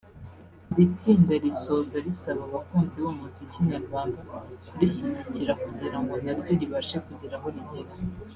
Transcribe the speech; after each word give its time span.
Iri 0.71 0.85
tsinda 0.97 1.33
risoza 1.43 1.95
risaba 2.05 2.41
abakunzi 2.49 2.97
b’umuziki 3.03 3.57
nyarwanda 3.69 4.19
kurishyigikira 4.67 5.53
kugirango 5.63 6.13
naryo 6.23 6.53
ribashe 6.61 6.97
kugira 7.05 7.35
aho 7.37 7.47
rigera 7.55 7.91